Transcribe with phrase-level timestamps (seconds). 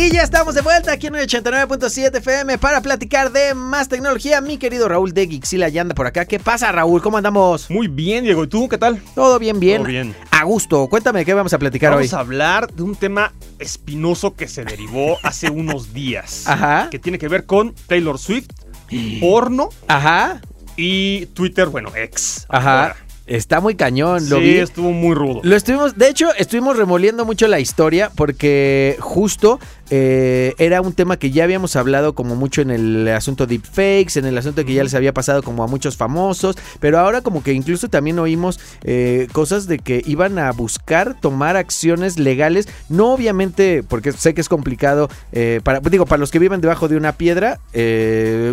[0.00, 4.40] Y ya estamos de vuelta aquí en el 89.7 FM para platicar de más tecnología.
[4.40, 6.24] Mi querido Raúl de Gixila ya anda por acá.
[6.24, 7.02] ¿Qué pasa, Raúl?
[7.02, 7.70] ¿Cómo andamos?
[7.70, 8.44] Muy bien, Diego.
[8.44, 8.98] ¿Y tú qué tal?
[9.14, 9.82] Todo bien, bien.
[9.82, 10.16] Todo bien.
[10.30, 10.86] A gusto.
[10.88, 12.16] Cuéntame qué vamos a platicar Vamos hoy.
[12.16, 16.44] a hablar de un tema espinoso que se derivó hace unos días.
[16.46, 16.88] Ajá.
[16.90, 18.48] Que tiene que ver con Taylor Swift,
[19.20, 20.40] porno Ajá.
[20.78, 22.46] y Twitter, bueno, ex.
[22.48, 22.82] Ajá.
[22.84, 22.96] ahora.
[23.30, 24.56] Está muy cañón, lo sí, vi.
[24.56, 25.40] estuvo muy rudo.
[25.44, 31.16] Lo estuvimos, de hecho, estuvimos remoliendo mucho la historia porque justo eh, era un tema
[31.16, 34.84] que ya habíamos hablado como mucho en el asunto deepfakes, en el asunto que ya
[34.84, 39.26] les había pasado como a muchos famosos, pero ahora como que incluso también oímos eh,
[39.32, 44.48] cosas de que iban a buscar tomar acciones legales, no obviamente, porque sé que es
[44.48, 47.58] complicado, eh, para, digo, para los que viven debajo de una piedra,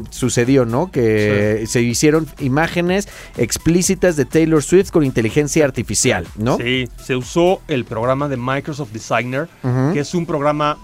[0.09, 0.91] sucedió, ¿no?
[0.91, 6.57] Que se hicieron imágenes explícitas de Taylor Swift con inteligencia artificial, ¿no?
[6.57, 9.47] Sí, se usó el programa de Microsoft Designer,
[9.93, 10.77] que es un programa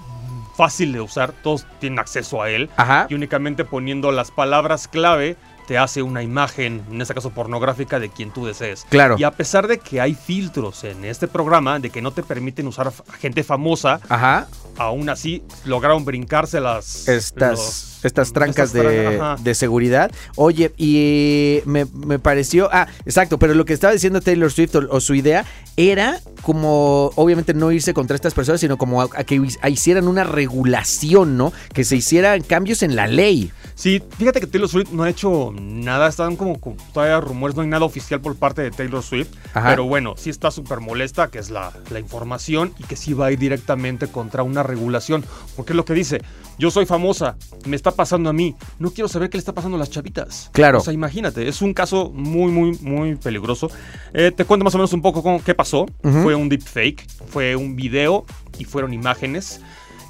[0.55, 2.69] fácil de usar, todos tienen acceso a él.
[2.77, 3.07] Ajá.
[3.09, 5.37] Y únicamente poniendo las palabras clave
[5.67, 8.86] te hace una imagen, en este caso pornográfica, de quien tú desees.
[8.89, 9.16] Claro.
[9.17, 12.67] Y a pesar de que hay filtros en este programa, de que no te permiten
[12.67, 14.47] usar gente famosa, Ajá.
[14.78, 17.08] aún así lograron brincarse las...
[17.08, 20.11] Estas, los- estas trancas estas de, tran- de seguridad.
[20.36, 22.67] Oye, y me, me pareció.
[22.73, 25.45] Ah, exacto, pero lo que estaba diciendo Taylor Swift o, o su idea
[25.77, 30.25] era como, obviamente, no irse contra estas personas, sino como a, a que hicieran una
[30.25, 31.53] regulación, ¿no?
[31.73, 33.52] Que se hicieran cambios en la ley.
[33.75, 37.63] Sí, fíjate que Taylor Swift no ha hecho nada, están como, como todavía rumores, no
[37.63, 39.70] hay nada oficial por parte de Taylor Swift, Ajá.
[39.70, 43.27] pero bueno, sí está súper molesta, que es la, la información, y que sí va
[43.27, 45.25] a ir directamente contra una regulación,
[45.55, 46.21] porque es lo que dice,
[46.59, 49.75] yo soy famosa, me está pasando a mí, no quiero saber qué le está pasando
[49.77, 50.49] a las chavitas.
[50.53, 50.77] Claro.
[50.77, 53.71] O sea, imagínate, es un caso muy, muy, muy peligroso.
[54.14, 55.87] Eh, te cuento más o menos un poco cómo- qué pasó.
[56.03, 58.25] Fue un deepfake, fue un video
[58.59, 59.61] y fueron imágenes.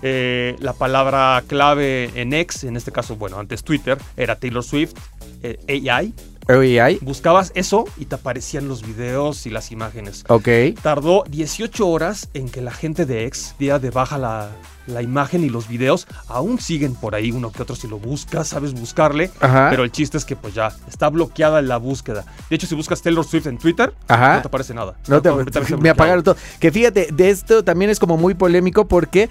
[0.06, 4.94] Eh, la palabra clave en X, en este caso, bueno, antes Twitter, era Taylor Swift,
[5.42, 5.58] eh,
[5.90, 6.14] AI.
[6.50, 6.98] OEI.
[7.02, 10.26] Buscabas eso y te aparecían los videos y las imágenes.
[10.28, 10.50] Ok.
[10.82, 14.50] Tardó 18 horas en que la gente de X diera de baja la,
[14.88, 16.06] la imagen y los videos.
[16.28, 19.32] Aún siguen por ahí uno que otro si lo buscas, sabes buscarle.
[19.40, 19.70] Ajá.
[19.70, 22.26] Pero el chiste es que pues ya está bloqueada la búsqueda.
[22.50, 24.36] De hecho, si buscas Taylor Swift en Twitter, Ajá.
[24.36, 24.96] no te aparece nada.
[25.08, 25.92] No te, me bloqueado.
[25.92, 26.36] apagaron todo.
[26.60, 29.30] Que fíjate, de esto también es como muy polémico porque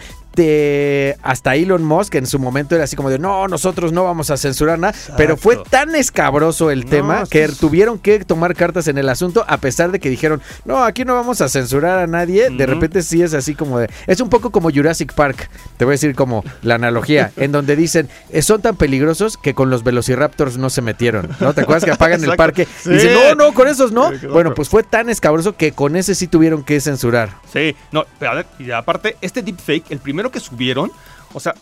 [1.23, 4.37] hasta Elon Musk en su momento era así como de no, nosotros no vamos a
[4.37, 4.95] censurar nada.
[5.17, 9.09] Pero fue tan escabroso el No, tema que es- tuvieron que tomar cartas en el
[9.09, 12.51] asunto a pesar de que dijeron no, aquí no vamos a censurar a nadie.
[12.51, 13.89] De repente sí es así como de.
[14.07, 15.49] Es un poco como Jurassic Park.
[15.77, 19.55] Te voy a decir como la analogía, en donde dicen "Eh, son tan peligrosos que
[19.55, 21.29] con los velociraptors no se metieron.
[21.41, 21.55] ¿No?
[21.55, 22.67] ¿Te acuerdas que apagan el parque?
[22.83, 22.91] Sí.
[22.91, 24.11] Y dicen, no, no, con esos no.
[24.31, 27.31] Bueno, pues fue tan escabroso que con ese sí tuvieron que censurar.
[27.53, 30.93] Sí, no, pero a ver, y aparte, este deepfake, el primero que subieron,
[31.33, 31.55] o sea,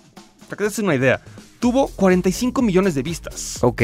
[0.48, 1.22] para que te des una idea,
[1.60, 3.58] tuvo 45 millones de vistas.
[3.62, 3.82] Ok.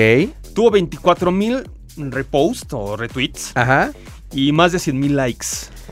[0.55, 3.93] Tuvo 24 mil reposts o retweets Ajá.
[4.33, 5.47] y más de 100 mil likes.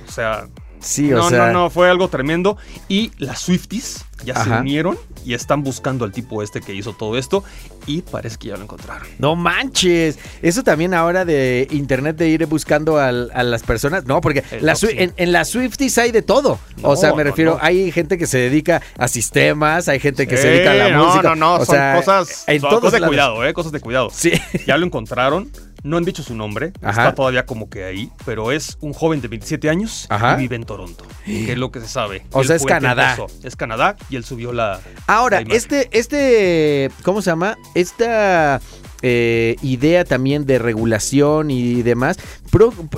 [0.07, 0.49] O sea,
[0.85, 1.47] Sí, o no, sea.
[1.47, 2.57] no, no, fue algo tremendo.
[2.89, 4.45] Y las Swifties ya Ajá.
[4.45, 7.45] se unieron y están buscando al tipo este que hizo todo esto
[7.87, 9.07] y parece que ya lo encontraron.
[9.19, 10.19] No manches.
[10.43, 14.05] Eso también ahora de internet de ir buscando al- a las personas.
[14.07, 16.59] No, porque la en, en las Swifties hay de todo.
[16.83, 17.59] o No, sea, me no, refiero, no.
[17.61, 21.07] hay gente que se dedica a sistemas, hay gente que se dedica a la no,
[21.07, 21.29] música.
[21.31, 23.11] No, no, o son sea, cosas, en son todos cosas de lados.
[23.11, 24.11] cuidado, eh, cosas de cuidado.
[24.13, 24.33] Sí.
[24.67, 25.51] Ya lo encontraron.
[25.85, 27.03] No han dicho su nombre, Ajá.
[27.03, 30.35] está todavía como que ahí, pero es un joven de 27 años Ajá.
[30.35, 32.25] y vive en Toronto, que es lo que se sabe.
[32.33, 33.17] O Él sea, es Canadá.
[33.43, 34.81] Es Canadá y él subió la.
[35.07, 37.59] Ahora, la este, este, ¿cómo se llama?
[37.75, 38.63] Esta
[39.07, 42.17] eh, idea también de regulación y demás,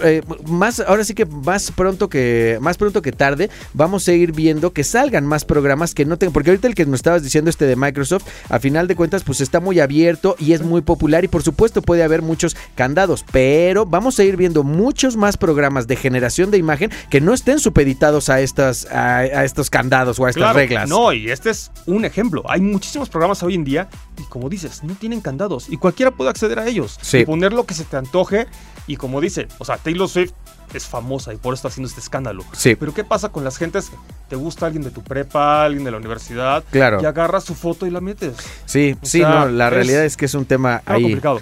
[0.04, 4.30] eh, más, ahora sí que más pronto que, más pronto que tarde, vamos a ir
[4.30, 7.50] viendo que salgan más programas que no tengan, porque ahorita el que nos estabas diciendo
[7.50, 11.24] este de Microsoft, a final de cuentas, pues está muy abierto y es muy popular
[11.24, 15.88] y por supuesto puede haber muchos candados, pero vamos a ir viendo muchos más programas
[15.88, 20.26] de generación de imagen que no estén supeditados a estas, a, a estos candados o
[20.26, 20.88] a estas Claro, reglas.
[20.88, 22.44] No, y este es un ejemplo.
[22.48, 23.88] Hay muchísimos programas hoy en día
[24.18, 27.18] y como dices, no tienen candados y cualquiera puede acceder a ellos Sí.
[27.18, 28.46] y poner lo que se te antoje
[28.86, 30.32] y como dice, o sea, Taylor Swift
[30.74, 32.42] es famosa y por eso está haciendo este escándalo.
[32.52, 32.74] Sí.
[32.74, 33.90] Pero ¿qué pasa con las gentes?
[34.28, 36.98] Te gusta alguien de tu prepa, alguien de la universidad Claro.
[37.00, 38.34] y agarras su foto y la metes.
[38.64, 41.02] Sí, O sí, sea, no, la es realidad es que es un tema ahí.
[41.02, 41.40] complicado.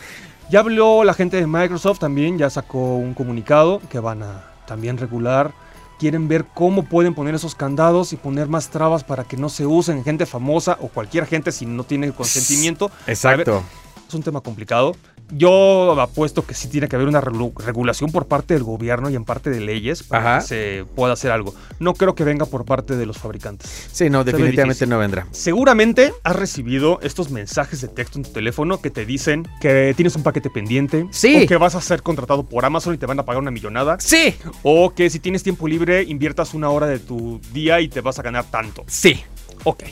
[0.51, 4.99] Ya habló la gente de Microsoft también, ya sacó un comunicado que van a también
[4.99, 5.53] regular.
[5.99, 9.67] Quieren ver cómo pueden poner esos candados y poner más trabas para que no se
[9.67, 12.91] usen gente famosa o cualquier gente si no tiene consentimiento.
[13.07, 13.63] Exacto.
[14.09, 14.95] Es un tema complicado.
[15.37, 19.25] Yo apuesto que sí tiene que haber una regulación por parte del gobierno y en
[19.25, 20.41] parte de leyes para Ajá.
[20.41, 21.55] que se pueda hacer algo.
[21.81, 23.89] No creo que venga por parte de los fabricantes.
[23.93, 25.27] Sí, no, definitivamente no vendrá.
[25.33, 30.15] Seguramente has recibido estos mensajes de texto en tu teléfono que te dicen que tienes
[30.17, 31.07] un paquete pendiente.
[31.11, 31.45] Sí.
[31.45, 33.97] O que vas a ser contratado por Amazon y te van a pagar una millonada.
[34.01, 38.01] Sí, O que si tienes tiempo libre inviertas una hora de tu día y te
[38.01, 38.85] vas a ganar tanto.
[38.87, 39.23] sí.
[39.65, 39.83] Ok.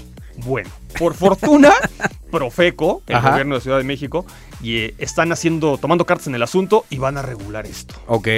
[0.44, 1.72] Bueno, por fortuna,
[2.30, 3.30] Profeco, el Ajá.
[3.32, 4.24] gobierno de Ciudad de México,
[4.62, 7.94] y eh, están haciendo, tomando cartas en el asunto y van a regular esto.
[8.06, 8.28] Ok,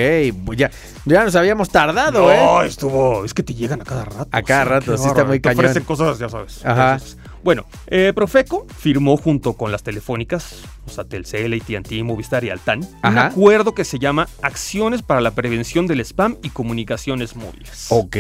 [0.45, 0.71] pues ya,
[1.05, 2.67] ya nos habíamos tardado, no, ¿eh?
[2.67, 3.25] estuvo.
[3.25, 4.29] Es que te llegan a cada rato.
[4.31, 5.67] A cada rato, sí está muy Te cañón.
[5.67, 6.65] ofrecen cosas, ya sabes.
[6.65, 6.95] Ajá.
[6.95, 12.49] Entonces, bueno, eh, Profeco firmó junto con las telefónicas, o sea, Telcel, AT&T, Movistar y
[12.49, 17.89] Altán, un acuerdo que se llama Acciones para la Prevención del Spam y Comunicaciones Móviles.
[17.91, 18.17] Ok.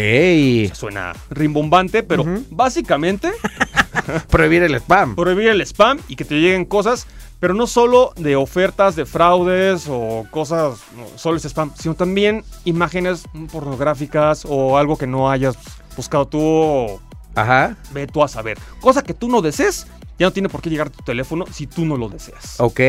[0.74, 3.32] Suena rimbombante, pero básicamente
[4.28, 5.14] Prohibir el spam.
[5.14, 7.06] prohibir el spam y que te lleguen cosas,
[7.40, 12.44] pero no solo de ofertas de fraudes o cosas, no, solo es spam, sino también
[12.64, 15.56] imágenes pornográficas o algo que no hayas
[15.96, 17.00] buscado tú o
[17.34, 17.76] Ajá.
[17.92, 18.58] ve tú a saber.
[18.80, 19.86] Cosa que tú no desees,
[20.18, 22.60] ya no tiene por qué llegar a tu teléfono si tú no lo deseas.
[22.60, 22.80] Ok.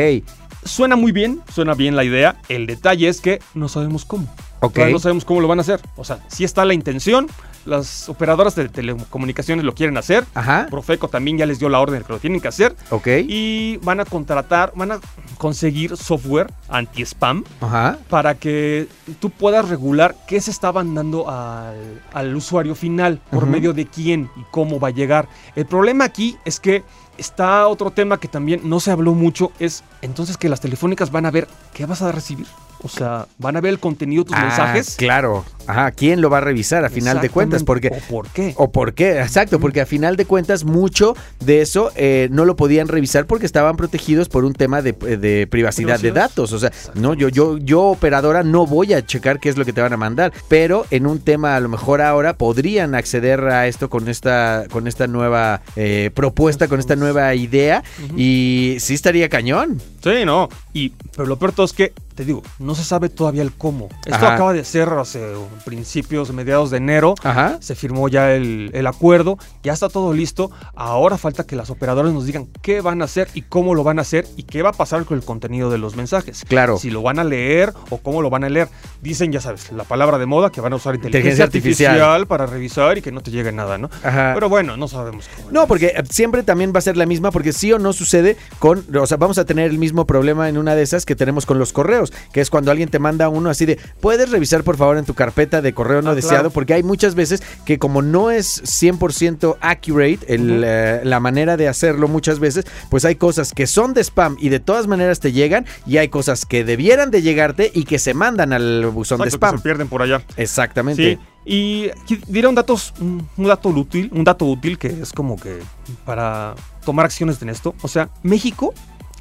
[0.64, 2.42] Suena muy bien, suena bien la idea.
[2.50, 4.28] El detalle es que no sabemos cómo.
[4.62, 4.74] Ok.
[4.74, 5.80] Todavía no sabemos cómo lo van a hacer.
[5.96, 7.28] O sea, sí está la intención.
[7.66, 10.26] Las operadoras de telecomunicaciones lo quieren hacer.
[10.34, 10.68] Ajá.
[10.70, 12.76] Profeco también ya les dio la orden de que lo tienen que hacer.
[12.92, 13.08] Ok.
[13.28, 15.00] Y van a contratar, van a
[15.38, 17.98] conseguir software anti-spam Ajá.
[18.10, 18.88] para que
[19.20, 24.30] tú puedas regular qué se está mandando al, al usuario final, por medio de quién
[24.36, 25.28] y cómo va a llegar.
[25.56, 26.84] El problema aquí es que
[27.18, 31.26] está otro tema que también no se habló mucho, es entonces que las telefónicas van
[31.26, 32.48] a ver qué vas a recibir.
[32.84, 34.96] O sea, van a ver el contenido de tus Ah, mensajes.
[34.96, 35.44] Claro.
[35.68, 35.92] Ajá.
[35.92, 37.64] ¿Quién lo va a revisar a final de cuentas?
[37.64, 37.90] Porque.
[37.90, 38.54] ¿O por qué?
[38.58, 39.20] ¿O por qué?
[39.20, 43.46] Exacto, porque a final de cuentas mucho de eso eh, no lo podían revisar porque
[43.46, 46.52] estaban protegidos por un tema de, de privacidad de datos.
[46.54, 49.74] O sea, no, yo, yo, yo operadora no voy a checar qué es lo que
[49.74, 53.68] te van a mandar, pero en un tema a lo mejor ahora podrían acceder a
[53.68, 57.84] esto con esta, con esta nueva eh, propuesta, con esta nueva idea
[58.16, 59.82] y sí estaría cañón.
[60.04, 60.50] Sí, no.
[60.74, 63.90] Y, pero lo peor todo es que, te digo, no se sabe todavía el cómo.
[64.06, 64.36] Esto Ajá.
[64.36, 67.16] acaba de ser hace principios, mediados de enero.
[67.24, 67.57] Ajá.
[67.62, 70.52] Se firmó ya el, el acuerdo, ya está todo listo.
[70.75, 74.00] Ahora falta que las operadoras nos digan qué van a hacer y cómo lo van
[74.00, 76.44] a hacer y qué va a pasar con el contenido de los mensajes.
[76.48, 76.78] Claro.
[76.78, 78.68] Si lo van a leer o cómo lo van a leer.
[79.02, 81.92] Dicen, ya sabes, la palabra de moda que van a usar inteligencia, Inteligencia artificial.
[82.01, 82.28] artificial.
[82.28, 83.90] para revisar y que no te llegue nada, ¿no?
[84.04, 84.31] Ajá.
[84.34, 85.51] Pero bueno, no sabemos cómo.
[85.51, 88.38] No, porque eh, siempre también va a ser la misma, porque sí o no sucede
[88.60, 91.46] con, o sea, vamos a tener el mismo problema en una de esas que tenemos
[91.46, 94.78] con los correos, que es cuando alguien te manda uno así de, puedes revisar por
[94.78, 96.50] favor en tu carpeta de correo no Ah, deseado, claro.
[96.52, 101.68] porque hay muchas veces que como no es 100% accurate el, eh, la manera de
[101.68, 105.32] hacerlo muchas veces, pues hay cosas que son de spam y de todas maneras te
[105.32, 109.26] llegan, y hay cosas que debieran de llegarte y que se mandan al buzón de
[109.26, 109.58] que spam.
[109.58, 110.22] se pierden por allá.
[110.38, 111.16] Exactamente.
[111.16, 111.90] Sí, y
[112.28, 115.60] diré un dato, un un dato útil, un dato útil que es como que
[116.06, 117.76] para tomar acciones en esto.
[117.82, 118.74] O sea, México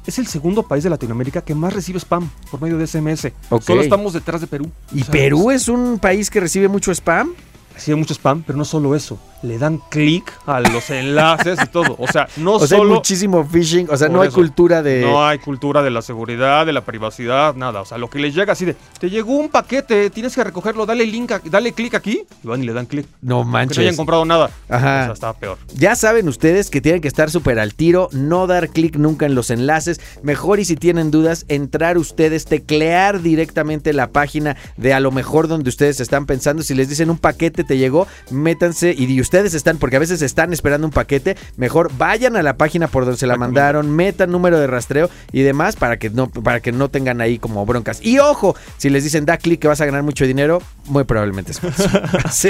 [0.05, 3.31] es el segundo país de Latinoamérica que más recibe spam por medio de SMS.
[3.61, 4.69] Solo estamos detrás de Perú.
[4.93, 7.33] ¿Y Perú es un país que recibe mucho spam?
[7.73, 9.19] Recibe mucho spam, pero no solo eso.
[9.41, 11.95] Le dan clic a los enlaces y todo.
[11.99, 12.95] O sea, no O sea, hay solo...
[12.95, 14.35] muchísimo phishing, o sea, no hay eso.
[14.35, 15.01] cultura de...
[15.01, 17.81] No hay cultura de la seguridad, de la privacidad, nada.
[17.81, 20.85] O sea, lo que les llega así de, te llegó un paquete, tienes que recogerlo,
[20.87, 22.23] dale link, a- dale clic aquí.
[22.43, 23.05] Y van y le dan clic.
[23.21, 23.77] No manches.
[23.77, 24.49] no hayan comprado nada.
[24.67, 25.01] Ajá.
[25.01, 25.57] O sea, está peor.
[25.75, 29.35] Ya saben ustedes que tienen que estar súper al tiro, no dar clic nunca en
[29.35, 30.01] los enlaces.
[30.23, 35.47] Mejor y si tienen dudas, entrar ustedes, teclear directamente la página de a lo mejor
[35.47, 36.63] donde ustedes están pensando.
[36.63, 40.53] Si les dicen un paquete te llegó, métanse y ustedes están, porque a veces están
[40.53, 44.59] esperando un paquete, mejor vayan a la página por donde se la mandaron, metan número
[44.59, 47.99] de rastreo y demás para que no, para que no tengan ahí como broncas.
[48.03, 51.51] Y ojo, si les dicen da clic que vas a ganar mucho dinero, muy probablemente
[51.51, 51.89] es falso.
[52.31, 52.49] Sí.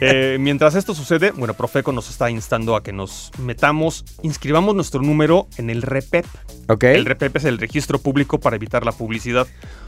[0.00, 5.00] Eh, mientras esto sucede, bueno, Profeco nos está instando a que nos metamos, inscribamos nuestro
[5.02, 6.26] número en el REPEP.
[6.68, 6.84] Ok.
[6.84, 9.46] El REPEP es el registro público para evitar la publicidad.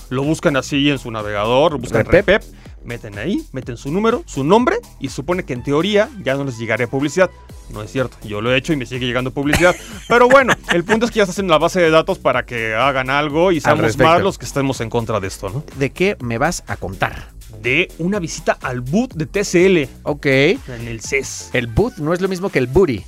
[0.09, 2.29] Lo buscan así en su navegador, buscan Repep.
[2.29, 6.45] REPEP, meten ahí, meten su número, su nombre y supone que en teoría ya no
[6.45, 7.31] les llegaría publicidad.
[7.73, 9.75] No es cierto, yo lo he hecho y me sigue llegando publicidad.
[10.09, 12.75] Pero bueno, el punto es que ya se hacen la base de datos para que
[12.75, 15.65] hagan algo y seamos más los que estemos en contra de esto, ¿no?
[15.77, 17.31] ¿De qué me vas a contar?
[17.63, 20.27] De una visita al boot de TCL Ok.
[20.27, 21.51] en el CES.
[21.53, 23.05] El boot no es lo mismo que el booty.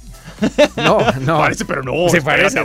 [0.76, 1.38] No, no.
[1.44, 2.08] Parece, pero no.
[2.08, 2.60] Se parece.
[2.60, 2.64] Ah,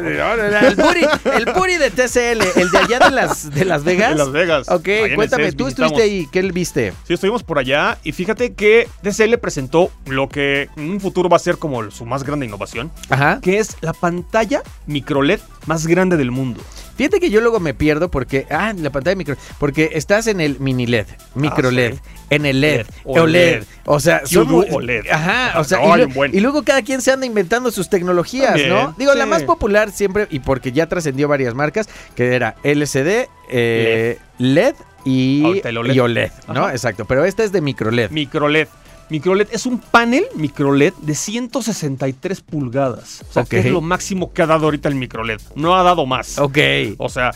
[0.00, 4.12] no, El puri, el puri de TCL, el de allá de las, de Las Vegas.
[4.12, 4.68] En Las Vegas.
[4.68, 5.92] Ok, Allá cuéntame, CES tú visitamos.
[5.92, 6.92] estuviste ahí, ¿qué viste?
[7.06, 11.36] Sí, estuvimos por allá y fíjate que TCL presentó lo que en un futuro va
[11.36, 13.40] a ser como su más grande innovación, Ajá.
[13.40, 16.60] que es la pantalla micro LED más grande del mundo.
[17.00, 20.26] Fíjate que yo luego me pierdo porque, ah, en la pantalla de micro, porque estás
[20.26, 21.76] en el mini LED, micro Ah, sí.
[21.76, 21.94] LED,
[22.28, 25.06] en el LED, LED, OLED, OLED, o sea, son muy- OLED.
[25.10, 26.34] Ajá, o sea, No, y, hay lu- un buen.
[26.36, 28.94] y luego cada quien se anda inventando sus tecnologías, También, ¿no?
[28.98, 34.18] Digo, la más popular siempre, y porque ya trascendió varias marcas, que era LCD, eh,
[34.38, 34.74] LED
[35.06, 35.94] y, el OLED.
[35.94, 36.64] y OLED, ¿no?
[36.66, 36.72] Ajá.
[36.72, 38.10] Exacto, pero esta es de micro LED.
[38.10, 38.68] Micro LED.
[39.10, 43.24] Micro LED es un panel micro LED de 163 pulgadas.
[43.28, 45.40] O sea, que es lo máximo que ha dado ahorita el micro LED.
[45.56, 46.38] No ha dado más.
[46.38, 46.58] Ok.
[46.98, 47.32] O sea,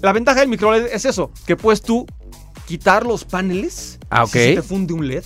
[0.00, 2.06] la ventaja del micro LED es eso, que puedes tú
[2.66, 3.98] quitar los paneles.
[4.08, 4.30] Ah, ok.
[4.30, 5.24] Si se te funde un LED,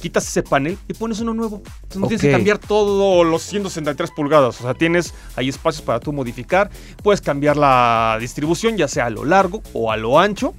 [0.00, 1.62] quitas ese panel y pones uno nuevo.
[1.82, 4.60] Entonces no tienes que cambiar todos los 163 pulgadas.
[4.60, 6.70] O sea, tienes ahí espacios para tú modificar.
[7.04, 10.54] Puedes cambiar la distribución, ya sea a lo largo o a lo ancho.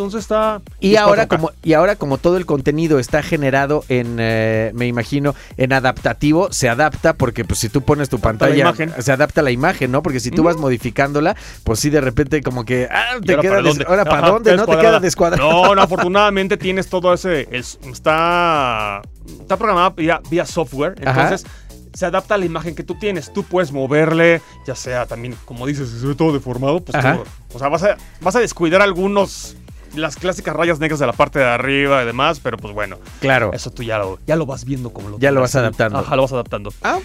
[0.00, 0.62] Entonces está...
[0.80, 1.28] Y es ahora, 4K.
[1.28, 6.50] como, y ahora como todo el contenido está generado en, eh, me imagino, en adaptativo,
[6.52, 8.92] se adapta porque pues si tú pones tu pantalla, imagen.
[8.98, 10.02] se adapta la imagen, ¿no?
[10.02, 13.42] Porque si tú vas modificándola, pues sí de repente como que, ah, ¿Y te ahora
[13.42, 13.84] queda para dónde?
[13.86, 14.66] ahora para Ajá, dónde, ¿no?
[14.66, 15.50] Te queda descuadrado.
[15.50, 17.46] No, no, afortunadamente tienes todo ese.
[17.50, 19.02] es- está,
[19.40, 20.94] está programado vía, vía software.
[21.04, 21.24] Ajá.
[21.24, 21.46] Entonces.
[21.92, 23.32] Se adapta a la imagen que tú tienes.
[23.32, 27.24] Tú puedes moverle, ya sea también, como dices, si se ve todo deformado, pues tú-
[27.52, 29.56] o sea, vas a, vas a descuidar algunos,
[29.94, 33.50] las clásicas rayas negras de la parte de arriba y demás, pero pues bueno, Claro.
[33.52, 35.98] eso tú ya lo, ya lo vas viendo como lo Ya lo vas adaptando.
[35.98, 36.72] Ajá, lo vas adaptando.
[36.82, 36.98] Ah,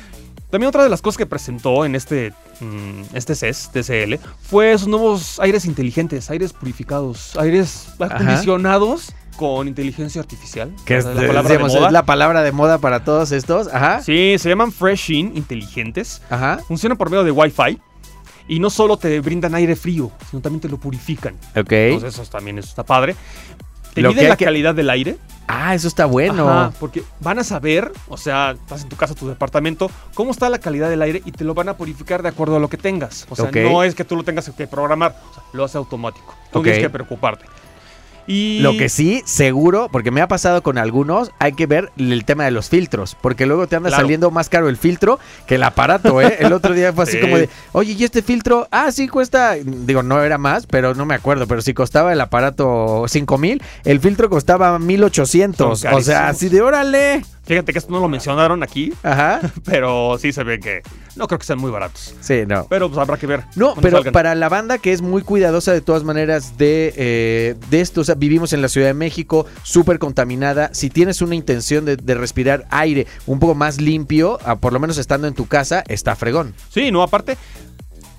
[0.52, 4.88] También otra de las cosas que presentó en este, mm, este CES, TCL, fue esos
[4.88, 10.72] nuevos aires inteligentes, aires purificados, aires acondicionados con inteligencia artificial.
[10.86, 11.88] que es, la palabra de moda.
[11.88, 13.68] es la palabra de moda para todos estos.
[13.74, 14.02] Ajá.
[14.02, 16.22] Sí, se llaman Fresh-In inteligentes.
[16.30, 16.60] Ajá.
[16.68, 17.82] Funcionan por medio de Wi-Fi.
[18.48, 21.36] Y no solo te brindan aire frío, sino también te lo purifican.
[21.56, 21.72] Ok.
[21.72, 23.16] Entonces eso también está padre.
[23.94, 25.18] Te Lo miden la que- calidad del aire.
[25.48, 26.50] Ah, eso está bueno.
[26.50, 30.50] Ajá, porque van a saber, o sea, estás en tu casa, tu departamento, cómo está
[30.50, 32.78] la calidad del aire y te lo van a purificar de acuerdo a lo que
[32.78, 33.26] tengas.
[33.30, 36.36] O sea, no es que tú lo tengas que programar, o sea, lo hace automático.
[36.54, 37.46] No tienes que preocuparte.
[38.28, 42.26] Y Lo que sí, seguro, porque me ha pasado con algunos, hay que ver el
[42.26, 44.02] tema de los filtros, porque luego te anda Claro.
[44.04, 46.38] saliendo más caro el filtro que el aparato, ¿eh?
[46.40, 47.20] El otro día fue así Sí.
[47.22, 48.68] como de, oye, ¿y este filtro?
[48.72, 52.22] Ah, sí, cuesta, digo, no era más, pero no me acuerdo, pero si costaba el
[52.22, 57.24] aparato 5 mil, el filtro costaba 1800, Son o sea, así de, órale.
[57.46, 60.82] Fíjate que esto no lo mencionaron aquí, Ajá, pero sí se ve que
[61.16, 62.14] no creo que sean muy baratos.
[62.22, 62.66] sí, no.
[62.70, 63.44] Pero pues habrá que ver.
[63.56, 64.14] No, pero salgan.
[64.14, 68.04] para la banda que es muy cuidadosa de todas maneras de, eh, de esto, o
[68.04, 72.16] sea, vivimos en la Ciudad de México, súper contaminada, si tienes una intención de, de
[72.16, 76.16] respirar aire un poco más limpio, ah, por lo menos estando en tu casa, está
[76.16, 76.54] fregón.
[76.70, 77.38] Sí, no, aparte,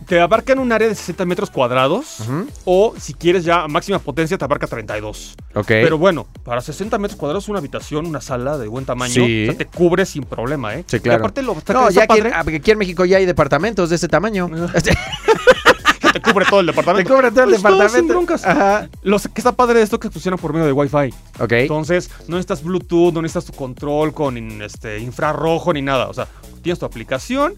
[0.06, 2.20] te abarcan un área de 60 metros cuadrados.
[2.20, 5.34] Ujú, O si quieres ya a máxima potencia, te abarca 32.
[5.54, 5.66] Ok.
[5.66, 9.44] Pero bueno, para 60 metros cuadrados, una habitación, una sala de buen tamaño, Sí.
[9.44, 10.84] o sea, te cubre sin problema, ¿eh?
[10.86, 11.18] Sí, claro.
[11.18, 13.16] Y aparte, lo está, no, está ya aquí, padre, ah, porque aquí en México ya
[13.18, 14.48] hay departamentos de ese tamaño.
[14.48, 14.92] que
[16.12, 17.12] te cubre todo el Te departamento.
[17.14, 18.12] cobran todo el Pues todo sin departamento.
[18.14, 18.44] broncas.
[18.44, 18.88] Ajá.
[19.02, 21.12] Lo que está padre de esto es que funciona por medio de Wi-Fi.
[21.40, 21.52] Ok.
[21.52, 26.08] Entonces, no necesitas Bluetooth, no necesitas tu control con este, infrarrojo ni nada.
[26.08, 26.26] O sea,
[26.62, 27.54] tienes tu aplicación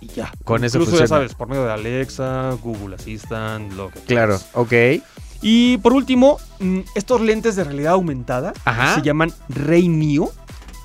[0.00, 0.32] y ya.
[0.44, 1.00] Con eso funciona.
[1.04, 4.50] ya sabes, por medio de Alexa, Google Assistant, lo que Claro, quieras.
[4.54, 5.02] ok.
[5.42, 8.94] Y por último, mm, estos lentes de realidad aumentada Ajá.
[8.96, 10.32] se llaman Rey Neo.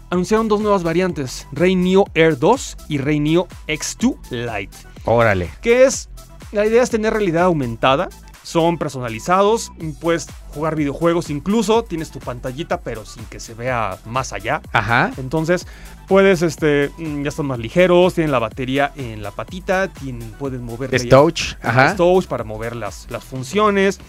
[0.09, 4.77] Anunciaron dos nuevas variantes, Rey Neo Air 2 y Rey Neo X2 Lite.
[5.05, 5.49] Órale.
[5.61, 6.09] Que es,
[6.51, 8.09] la idea es tener realidad aumentada,
[8.43, 14.33] son personalizados, puedes jugar videojuegos incluso, tienes tu pantallita pero sin que se vea más
[14.33, 14.61] allá.
[14.73, 15.11] Ajá.
[15.17, 15.65] Entonces,
[16.07, 20.61] puedes, este, mm, ya están más ligeros, tienen la batería en la patita, tienen, puedes
[20.61, 21.53] mover Es touch.
[21.61, 21.95] Ajá.
[21.95, 23.99] touch para mover las, las funciones.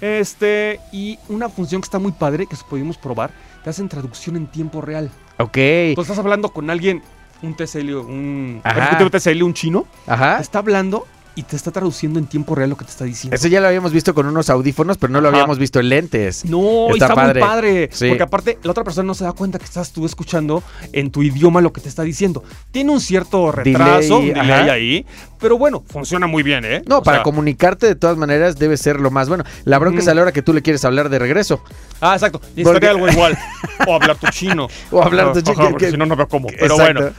[0.00, 3.32] Este, y una función que está muy padre, que pudimos probar,
[3.64, 5.10] te hacen traducción en tiempo real.
[5.38, 5.58] Ok.
[5.94, 7.02] Tú estás hablando con alguien,
[7.42, 8.78] un TCL, un Ajá.
[8.80, 10.38] ejecutivo TCL, un chino, Ajá.
[10.40, 11.06] está hablando
[11.38, 13.36] y te está traduciendo en tiempo real lo que te está diciendo.
[13.36, 15.36] Eso ya lo habíamos visto con unos audífonos, pero no lo Ajá.
[15.36, 16.44] habíamos visto en lentes.
[16.44, 17.40] No, y Está está padre.
[17.40, 17.88] muy padre.
[17.92, 18.08] Sí.
[18.08, 21.22] Porque aparte, la otra persona no se da cuenta que estás tú escuchando en tu
[21.22, 22.42] idioma lo que te está diciendo.
[22.72, 25.06] Tiene un cierto retraso, Delay, delay ahí.
[25.38, 26.82] Pero bueno, funciona muy bien, ¿eh?
[26.86, 29.44] No, O para sea, comunicarte de todas maneras debe ser lo más bueno.
[29.64, 31.62] La bronca es a la hora que tú le quieres hablar de regreso.
[32.00, 32.40] Ah, exacto.
[32.64, 33.38] Porque- algo igual.
[33.86, 34.66] O hablar tu chino.
[34.90, 36.48] O hablar tu chino, porque que- si no, no veo cómo.
[36.48, 37.00] Pero Exacto.
[37.00, 37.16] bueno.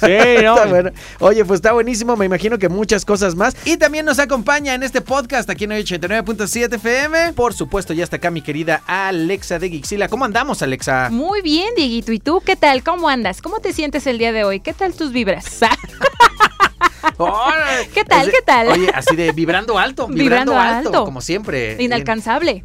[0.00, 0.56] Sí, no.
[0.56, 0.90] Está bueno.
[1.20, 2.16] Oye, pues está buenísimo.
[2.16, 3.54] Me imagino que muchas cosas más.
[3.64, 7.32] Y también nos acompaña en este podcast aquí en 89.7 FM.
[7.34, 10.08] Por supuesto, ya está acá mi querida Alexa de Gixila.
[10.08, 11.08] ¿Cómo andamos, Alexa?
[11.10, 12.12] Muy bien, Dieguito.
[12.12, 12.82] ¿Y tú qué tal?
[12.82, 13.42] ¿Cómo andas?
[13.42, 14.60] ¿Cómo te sientes el día de hoy?
[14.60, 15.60] ¿Qué tal tus vibras?
[17.94, 18.30] ¿Qué tal?
[18.30, 18.68] ¿Qué tal?
[18.68, 21.04] Oye, así de vibrando alto, vibrando, Vibrando alto, alto.
[21.04, 21.76] como siempre.
[21.82, 22.62] Inalcanzable.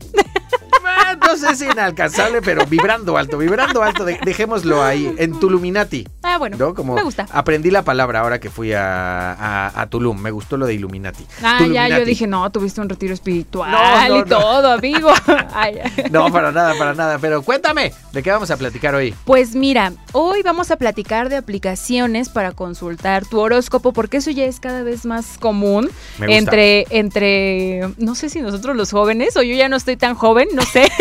[1.38, 4.06] Si inalcanzable, pero vibrando alto, vibrando alto.
[4.06, 6.08] de- dejémoslo ahí, en Tuluminati.
[6.24, 6.58] Ah, bueno.
[6.58, 6.74] ¿no?
[6.74, 7.26] Como Me gusta.
[7.32, 10.20] Aprendí la palabra ahora que fui a, a- a Tulum.
[10.20, 11.26] Me gustó lo de Illuminati.
[11.44, 15.12] Ah, ya, yo dije, no, tuviste un retiro espiritual No, no, y todo, amigo.
[15.54, 15.80] Ay.
[16.12, 17.18] No, para nada, para nada.
[17.20, 19.14] Pero cuéntame, ¿de qué vamos a platicar hoy?
[19.26, 24.46] Pues mira, hoy vamos a platicar de aplicaciones para consultar tu horóscopo, porque eso ya
[24.46, 25.90] es cada vez más común
[26.20, 26.38] Me gusta.
[26.38, 30.48] entre, entre, no sé si nosotros los jóvenes, o yo ya no estoy tan joven,
[30.54, 30.88] no sé.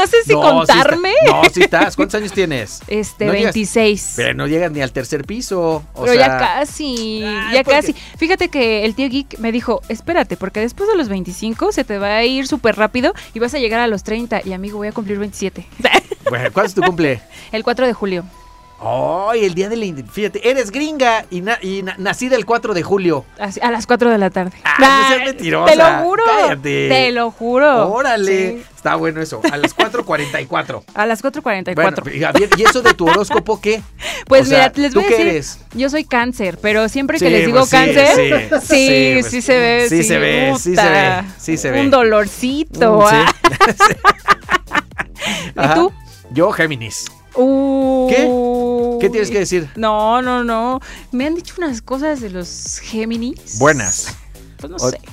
[0.00, 1.10] no sé si No, sí contarme.
[1.24, 1.96] está- no, sí estás.
[1.96, 2.80] ¿Cuántos años tienes?
[2.88, 4.12] Este, No digas- 26.
[4.16, 5.84] Pero no llegas ni al tercer piso.
[5.94, 7.94] O Pero sea, ya casi, Ay, ya casi.
[8.16, 11.98] Fíjate que el tío Geek me dijo, espérate, porque después de los 25 se te
[11.98, 14.42] va a ir súper rápido y vas a llegar a los 30.
[14.44, 15.66] Y amigo, voy a cumplir 27.
[16.30, 17.22] Bueno, ¿cuándo es tu cumple?
[17.52, 18.22] el 4 de julio.
[18.80, 22.74] ¡Ay, el día de la Fíjate, eres gringa y, na- y na- nacida el 4
[22.74, 23.24] de julio.
[23.38, 24.52] Así, a las 4 de la tarde.
[24.62, 25.72] Ah, no seas mentirosa.
[25.72, 26.22] Te lo juro.
[26.24, 26.88] Cállate.
[26.88, 27.88] Te lo juro.
[27.92, 28.52] Órale.
[28.52, 28.62] Sí.
[28.76, 29.40] Está bueno eso.
[29.50, 30.84] A las 4.44.
[30.94, 31.74] A las 4.44.
[31.74, 31.96] Bueno,
[32.56, 33.82] y ¿y eso de tu horóscopo qué?
[34.28, 35.58] pues o sea, mira, les ¿tú voy a qué decir, eres?
[35.74, 39.88] yo soy cáncer, pero siempre que Sí, les digo pues cáncer, sí, sí, se ve,
[39.88, 41.80] sí se ve, sí se ve, sí se ve.
[41.80, 43.00] Un dolorcito.
[43.00, 43.16] Mm, sí.
[43.16, 44.82] ah.
[45.64, 45.74] Ajá.
[45.74, 45.92] tú?
[46.30, 47.06] Yo, Géminis.
[47.34, 49.68] Uh, ¿Qué tienes que decir?
[49.76, 50.80] No, no, no.
[51.12, 53.58] Me han dicho unas cosas de los Géminis.
[53.58, 54.16] Buenas.
[54.58, 54.98] Pues no O- sé.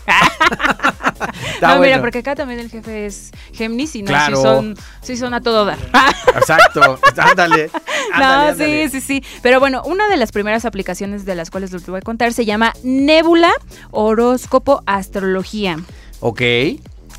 [1.62, 4.36] No, mira, porque acá también el jefe es Géminis y no, Claro.
[4.36, 5.78] sí son, sí son a todo dar.
[6.36, 7.00] Exacto.
[7.18, 7.70] Ándale.
[8.18, 8.90] No, ándale.
[8.90, 9.24] sí, sí, sí.
[9.42, 12.44] Pero bueno, una de las primeras aplicaciones de las cuales les voy a contar se
[12.46, 13.52] llama Nebula
[13.92, 15.78] Horóscopo Astrología.
[16.20, 16.42] Ok.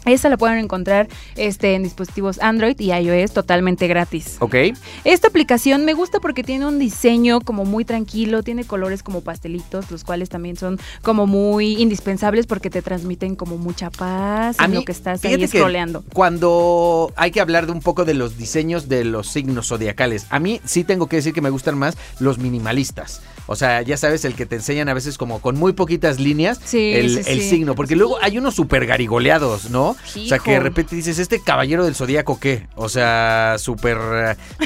[0.07, 4.37] Esta la pueden encontrar este, en dispositivos Android y iOS totalmente gratis.
[4.39, 4.55] Ok.
[5.03, 9.91] Esta aplicación me gusta porque tiene un diseño como muy tranquilo, tiene colores como pastelitos,
[9.91, 14.71] los cuales también son como muy indispensables porque te transmiten como mucha paz A en
[14.71, 16.05] mí, lo que estás ahí que scrolleando.
[16.13, 20.39] Cuando hay que hablar de un poco de los diseños de los signos zodiacales, a
[20.39, 23.23] mí sí tengo que decir que me gustan más los minimalistas.
[23.47, 26.61] O sea, ya sabes, el que te enseñan a veces como con muy poquitas líneas
[26.65, 27.49] Sí, el, sí, el sí.
[27.51, 27.75] signo.
[27.75, 29.91] Porque luego hay unos súper garigoleados, ¿no?
[29.91, 32.67] O sea, que de repente dices, ¿este caballero del zodiaco qué?
[32.75, 33.97] O sea, súper...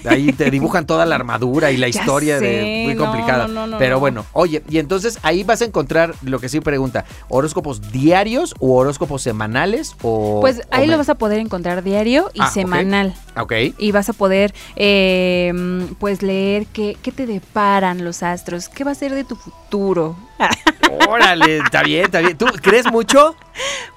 [0.03, 2.83] eh, Ahí te dibujan toda la armadura y la Ya historia de...
[2.87, 3.47] Muy no, complicada.
[3.49, 4.01] no, no, no, Pero no.
[4.01, 8.77] bueno, oye, y entonces ahí vas a encontrar lo que sí pregunta, ¿horóscopos diarios o
[8.79, 10.41] horóscopos semanales o...?
[10.41, 13.15] Pues ahí o lo vas a poder encontrar diario y Ah, semanal.
[13.37, 13.53] Ok.
[13.79, 15.53] Y vas a poder, eh,
[15.99, 20.17] pues, leer qué, qué te deparan los astros, qué va a ser de tu futuro.
[21.09, 22.37] Órale, está bien, está bien.
[22.37, 23.37] ¿Tú crees mucho?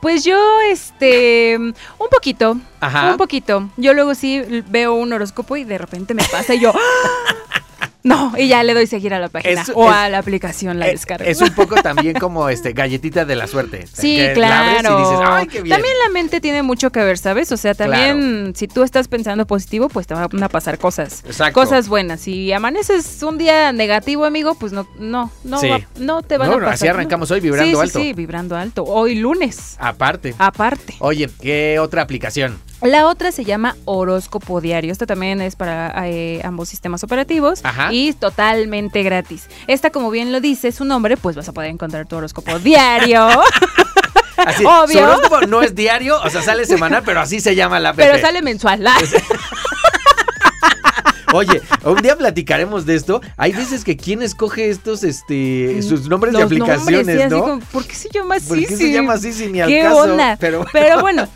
[0.01, 0.37] Pues yo,
[0.69, 1.73] este, un
[2.11, 3.11] poquito, Ajá.
[3.11, 3.69] un poquito.
[3.77, 6.73] Yo luego sí veo un horóscopo y de repente me pasa y yo,
[8.03, 10.79] no, y ya le doy seguir a la página Es- o es- a la aplicación,
[10.79, 11.25] la Eh, descargo.
[11.25, 13.85] Es un poco también como este galletita de la suerte.
[13.93, 14.89] Sí, Que la claro.
[14.89, 15.75] abres y dices, ay, qué bien.
[15.75, 17.51] También la mente tiene mucho que ver, ¿sabes?
[17.51, 21.23] O sea, también si tú estás pensando positivo, pues te van a pasar cosas.
[21.25, 21.59] Exacto.
[21.59, 22.21] Cosas buenas.
[22.21, 25.69] Si amaneces un día negativo, amigo, pues no, no, no, Sí.
[25.69, 26.73] va- no te van No, a pasar.
[26.73, 27.99] así arrancamos hoy vibrando Sí, sí, alto.
[27.99, 28.83] Sí, vibrando alto.
[28.83, 29.75] Hoy lunes.
[29.79, 30.35] Aparte.
[30.37, 30.95] Aparte.
[30.99, 32.59] Oye, ¿qué otra aplicación?
[32.83, 34.91] La otra se llama horóscopo diario.
[34.91, 37.93] Esta también es para eh, ambos sistemas operativos Ajá.
[37.93, 39.47] y totalmente gratis.
[39.67, 43.27] Esta, como bien lo dice su nombre, pues vas a poder encontrar tu horóscopo diario.
[44.37, 44.99] Así, Obvio.
[44.99, 47.95] Su horóscopo no es diario, o sea, sale semanal, pero así se llama la app.
[47.95, 48.83] pero sale mensual.
[51.33, 53.21] Oye, un día platicaremos de esto.
[53.37, 57.41] Hay veces que quién escoge estos, este, sus nombres de nombres, aplicaciones, sí, así ¿no?
[57.41, 58.49] como, ¿Por qué se llama así?
[58.49, 59.97] ¿Por qué se llama así si ni al ¿Qué caso?
[59.97, 60.37] onda?
[60.39, 61.27] Pero, Pero bueno.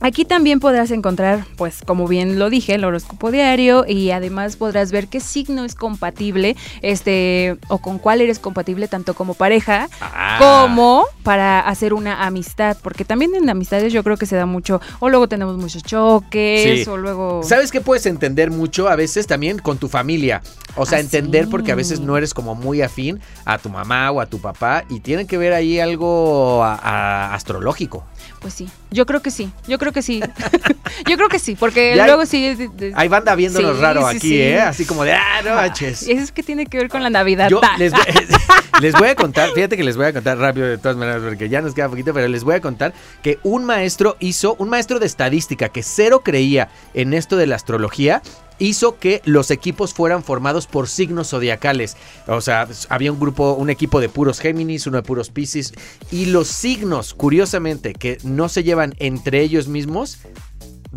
[0.00, 4.92] Aquí también podrás encontrar, pues como bien lo dije, el horóscopo diario y además podrás
[4.92, 10.36] ver qué signo es compatible, este, o con cuál eres compatible tanto como pareja Ah.
[10.68, 14.80] como para hacer una amistad, porque también en amistades yo creo que se da mucho,
[15.00, 16.88] o luego tenemos muchos choques, Sí.
[16.90, 17.42] o luego...
[17.42, 20.42] ¿Sabes qué puedes entender mucho a veces también con tu familia?
[20.76, 21.50] O sea, Ah, entender sí.
[21.50, 24.84] porque a veces no eres como muy afín a tu mamá o a tu papá
[24.88, 28.04] y tiene que ver ahí algo a- a- astrológico.
[28.40, 30.20] Pues sí, yo creo que sí, yo creo que sí,
[31.08, 32.54] yo creo que sí, porque Ya- luego sí...
[32.54, 34.36] de- de- Hay banda viéndonos Sí, raro aquí.
[34.40, 34.60] ¿eh?
[34.60, 36.02] Así como de, ah, no manches.
[36.08, 37.48] Es que tiene que ver con la Navidad.
[37.48, 37.92] Yo les,
[38.80, 41.48] Les voy a contar, fíjate que les voy a contar rápido de todas maneras, porque
[41.48, 44.98] ya nos queda poquito, pero les voy a contar que un maestro hizo, un maestro
[44.98, 48.20] de estadística que cero creía en esto de la astrología,
[48.58, 51.96] hizo que los equipos fueran formados por signos zodiacales.
[52.26, 55.72] O sea, había un grupo, un equipo de puros Géminis, uno de puros Pisces,
[56.10, 60.18] y los signos, curiosamente, que no se llevan entre ellos mismos,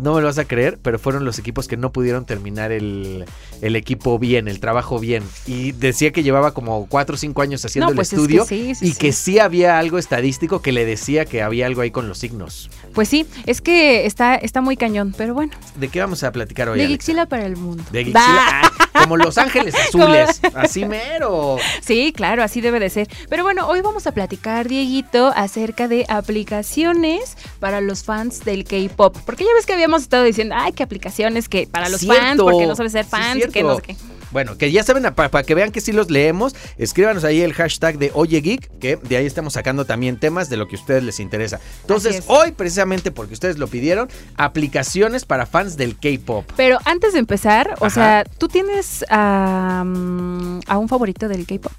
[0.00, 3.24] no me lo vas a creer, pero fueron los equipos que no pudieron terminar el,
[3.60, 5.22] el equipo bien, el trabajo bien.
[5.46, 8.22] Y decía que llevaba como 4 o 5 años haciendo No, el pues es que
[8.22, 8.98] estudio sí, sí, y sí.
[8.98, 12.70] que sí había algo estadístico que le decía que había algo ahí con los signos.
[12.94, 15.52] Pues sí, es que está, está muy cañón, pero bueno.
[15.76, 16.78] ¿De qué vamos a platicar hoy?
[16.78, 17.06] de Alexa?
[17.06, 17.84] Gixila para el mundo.
[17.92, 18.04] De.
[18.04, 18.72] Gixila.
[18.92, 20.40] como Los Ángeles Azules.
[20.54, 21.56] Así mero.
[21.82, 23.08] Sí, claro, así debe de ser.
[23.28, 29.16] Pero bueno, hoy vamos a platicar, Dieguito, acerca de aplicaciones para los fans del K-pop.
[29.24, 32.20] Porque ya ves que habíamos estado diciendo, ay, qué aplicaciones que para los Cierto.
[32.20, 33.52] fans, porque no sabes ser Sí, fans, cierto.
[33.52, 33.96] que no sé qué.
[34.30, 37.98] Bueno, que ya saben, para que vean que sí los leemos, escríbanos ahí el hashtag
[37.98, 41.02] de Oye Geek, que de ahí estamos sacando también temas de lo que a ustedes
[41.02, 41.60] les interesa.
[41.82, 46.44] Entonces, hoy, precisamente porque ustedes lo pidieron, aplicaciones para fans del K-pop.
[46.56, 51.72] Pero antes de empezar, o sea, ¿tú tienes a, a un favorito del K-pop?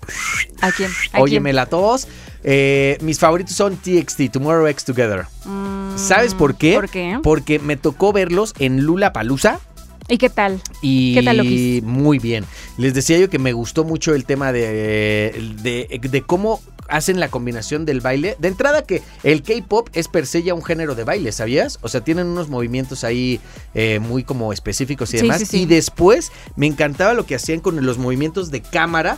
[0.61, 0.91] ¿A quién?
[1.13, 2.07] ¿A Óyeme la tos.
[2.43, 5.25] Eh, mis favoritos son TXT, Tomorrow X Together.
[5.45, 6.75] Mm, ¿Sabes por qué?
[6.75, 7.19] ¿Por qué?
[7.21, 9.59] Porque me tocó verlos en Lula Palusa.
[10.09, 10.61] ¿Y qué tal?
[10.81, 11.43] Y ¿Qué tal lo
[11.87, 12.43] muy bien.
[12.77, 17.29] Les decía yo que me gustó mucho el tema de, de, de cómo hacen la
[17.29, 18.35] combinación del baile.
[18.39, 21.77] De entrada que el K-pop es per se ya un género de baile, ¿sabías?
[21.83, 23.39] O sea, tienen unos movimientos ahí
[23.75, 25.37] eh, muy como específicos y Sí, demás.
[25.39, 25.61] sí, sí.
[25.61, 29.17] Y después me encantaba lo que hacían con los movimientos de cámara.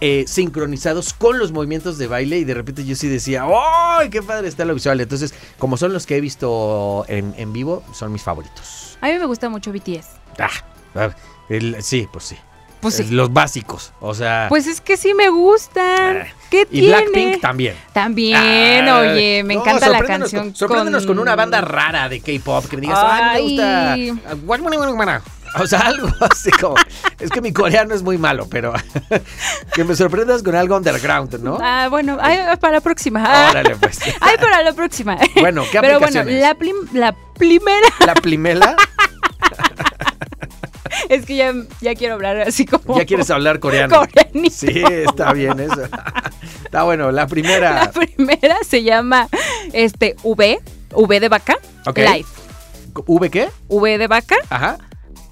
[0.00, 4.20] eh, sincronizados con los movimientos de baile y de repente yo sí decía, ¡ay, qué
[4.22, 5.00] padre está lo visual!
[5.00, 8.98] Entonces, como son los que he visto en, en vivo, son mis favoritos.
[9.00, 10.06] A mí me gusta mucho BTS.
[10.38, 11.10] Ah,
[11.48, 12.36] el- sí, pues sí.
[12.80, 13.02] Pues sí.
[13.02, 14.46] Eh, Los básicos, o sea.
[14.50, 16.18] Pues es que sí me gustan.
[16.18, 16.88] Ah, ¿Qué y tiene?
[16.88, 17.74] Blackpink también.
[17.94, 20.44] También, Ah, oye, me no, encanta la canción.
[20.48, 21.18] Con, sorpréndenos con...
[21.18, 24.12] una banda rara de K-pop que me digas, ay, Ay.
[24.12, 25.22] me gusta.
[25.56, 26.74] O sea, algo así como.
[27.18, 28.74] Es que mi coreano es muy malo, pero.
[29.74, 31.56] que me sorprendas con algo underground, ¿no?
[31.62, 33.48] Ah, bueno, ay, para la próxima.
[33.50, 33.98] Órale, pues.
[34.20, 35.16] Ay, para la próxima.
[35.40, 38.76] Bueno, ¿qué Pero bueno, la, plim- la primera La primera,
[41.08, 42.96] es que ya, ya quiero hablar así como.
[42.98, 43.96] ya quieres hablar coreano.
[43.98, 44.54] coreanito.
[44.54, 45.82] Sí, está bien eso.
[46.64, 47.90] Está bueno, la La primera.
[47.92, 49.28] primera se llama
[49.72, 50.58] este V,
[50.92, 51.98] V de vaca, Ok.
[51.98, 52.26] live.
[53.06, 53.48] ¿V qué?
[53.68, 54.78] V de vaca, Ajá,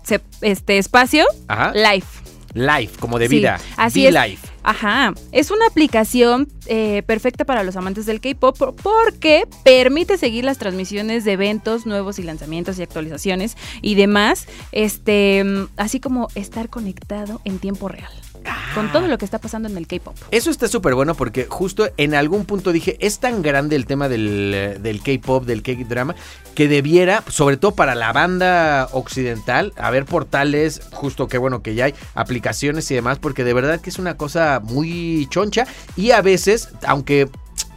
[0.04, 1.72] se- este espacio, ajá.
[1.74, 2.06] live.
[2.54, 3.58] Life, como de Sí, vida.
[3.76, 4.14] así Be es.
[4.14, 4.41] Life.
[4.64, 10.44] Ajá, es una aplicación eh, perfecta para los amantes del K-pop por- porque permite seguir
[10.44, 15.44] las transmisiones de eventos nuevos y lanzamientos y actualizaciones y demás, este,
[15.76, 18.12] así como estar conectado en tiempo real
[18.74, 20.16] con todo lo que está pasando en el K-pop.
[20.32, 24.08] Eso está súper bueno porque justo en algún punto dije, es tan grande el tema
[24.08, 26.16] del, eh, del K-pop, del K-drama,
[26.54, 31.86] que debiera, sobre todo para la banda occidental, haber portales, justo que bueno que ya
[31.86, 36.22] hay aplicaciones y demás, porque de verdad que es una cosa muy choncha y a
[36.22, 37.28] veces, aunque...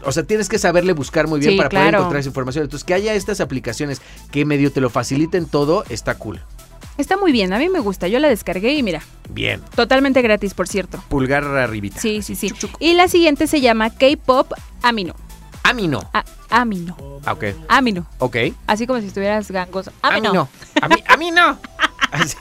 [0.07, 2.63] O sea, tienes que saberle buscar muy bien Sí, para poder encontrar esa información.
[2.65, 6.41] Entonces, que haya estas aplicaciones que medio te lo faciliten todo, está cool.
[6.99, 9.61] Está muy bien, a mí me gusta, yo la descargué y mira, Bien.
[9.75, 11.03] totalmente gratis, por cierto.
[11.09, 11.99] Pulgar arribita.
[11.99, 12.49] Sí, sí, sí.
[12.49, 12.75] Chuc, chuc.
[12.79, 15.15] Y la siguiente se llama K-pop Amino.
[15.63, 16.07] Amino.
[16.13, 16.95] A- Amino.
[17.25, 17.43] Ah, ok.
[17.67, 18.05] Amino.
[18.19, 18.37] Ok.
[18.67, 19.49] Así como si estuvieras
[20.11, 20.33] mí Amino.
[20.33, 20.49] no.
[20.81, 21.57] A mí, a mí no.
[22.11, 22.37] Así.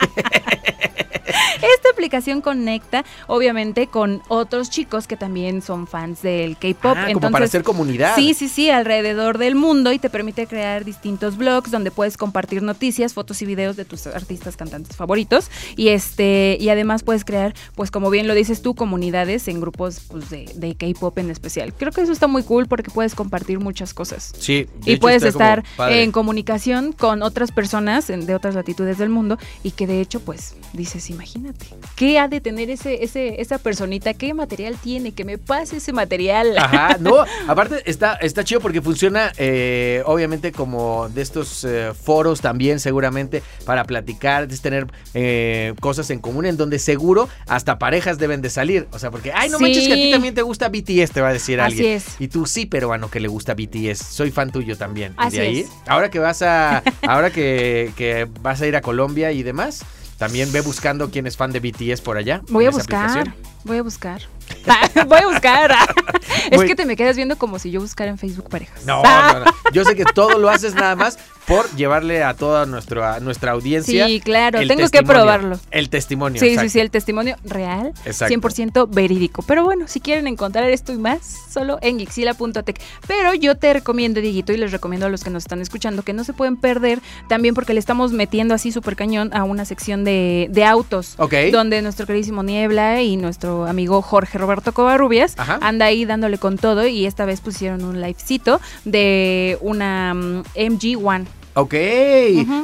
[1.74, 6.96] Esta aplicación conecta, obviamente, con otros chicos que también son fans del K-pop.
[6.96, 8.14] Ah, como para hacer comunidad.
[8.16, 12.62] Sí, sí, sí, alrededor del mundo y te permite crear distintos blogs donde puedes compartir
[12.62, 17.55] noticias, fotos y videos de tus artistas cantantes favoritos y este y además puedes crear,
[17.74, 21.72] pues como bien lo dices tú, comunidades en grupos pues, de, de K-pop en especial.
[21.72, 24.33] Creo que eso está muy cool porque puedes compartir muchas cosas.
[24.38, 24.66] Sí.
[24.85, 29.87] Y puedes estar en comunicación con otras personas de otras latitudes del mundo y que
[29.87, 34.14] de hecho, pues, dices, imagínate, ¿qué ha de tener ese, ese, esa personita?
[34.14, 35.12] ¿Qué material tiene?
[35.12, 36.55] Que me pase ese material.
[36.59, 42.40] Ajá, no, aparte está, está chido porque funciona eh, obviamente como de estos eh, foros
[42.40, 48.19] también seguramente para platicar, es tener eh, cosas en común en donde seguro hasta parejas
[48.19, 49.62] deben de salir, o sea, porque, ay, no Sí.
[49.62, 51.93] manches que a ti también te gusta BTS, te va a decir Así alguien.
[51.99, 52.07] es.
[52.19, 55.14] Y tú sí, peruano que le gusta BTS, soy fan tuyo también.
[55.17, 55.69] Así de ahí, es.
[55.87, 59.85] ahora que vas a, ahora que, que vas a ir a Colombia y demás,
[60.19, 62.43] también ve buscando quién es fan de BTS por allá.
[62.49, 64.23] Voy a buscar, voy a buscar.
[65.07, 65.75] voy a buscar.
[66.51, 68.85] es que te me quedas viendo como si yo buscara en Facebook parejas.
[68.85, 69.03] No,
[69.33, 69.47] no, no.
[69.73, 74.07] Yo sé que todo lo haces nada más por llevarle a toda nuestra, nuestra audiencia.
[74.07, 75.59] Sí, claro, el tengo que probarlo.
[75.71, 76.41] El testimonio.
[76.41, 76.69] Sí, exacto.
[76.69, 78.35] sí, sí, el testimonio real, Exacto.
[78.35, 79.43] 100% verídico.
[79.43, 81.21] Pero bueno, si quieren encontrar esto y más,
[81.53, 82.81] solo en Gixila.tech.
[83.07, 86.13] Pero yo te recomiendo, Dieguito, y les recomiendo a los que nos están escuchando que
[86.13, 90.05] no se pueden perder también porque le estamos metiendo así súper cañón a una sección
[90.05, 91.15] de, de autos.
[91.19, 91.35] Ok.
[91.53, 95.59] Donde nuestro queridísimo Niebla y nuestro amigo Jorge Roberto Covarrubias Ajá.
[95.61, 101.27] anda ahí dándole con todo y esta vez pusieron un livecito de una mm, MG1
[101.55, 101.73] Ok.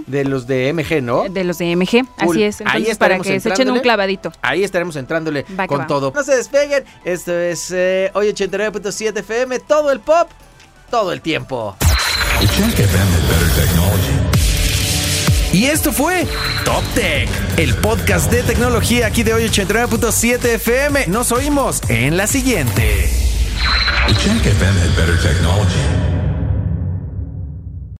[0.06, 1.28] De los de MG, ¿no?
[1.28, 2.04] de los de MG.
[2.22, 2.36] Cool.
[2.36, 2.60] Así es.
[2.60, 4.32] Ahí Entonces, para estaremos que se echen un clavadito.
[4.42, 5.86] Ahí estaremos entrándole Va con va.
[5.86, 6.12] todo.
[6.14, 6.84] No se despeguen.
[7.04, 9.60] Esto es eh, hoy 89.7 FM.
[9.60, 10.28] Todo el pop,
[10.90, 11.76] todo el tiempo.
[12.40, 14.30] Check FM had better technology.
[15.52, 16.26] Y esto fue
[16.64, 21.08] Top Tech, el podcast de tecnología aquí de hoy 89.7 FM.
[21.08, 23.10] Nos oímos en la siguiente.